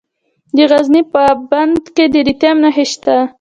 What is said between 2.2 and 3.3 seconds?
لیتیم نښې شته.